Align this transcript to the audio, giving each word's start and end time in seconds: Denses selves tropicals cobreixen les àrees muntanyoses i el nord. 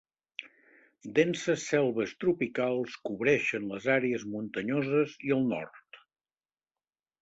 Denses 1.19 1.65
selves 1.73 2.15
tropicals 2.25 2.97
cobreixen 3.11 3.71
les 3.75 3.89
àrees 4.01 4.29
muntanyoses 4.35 5.19
i 5.31 5.39
el 5.41 5.49
nord. 5.57 6.05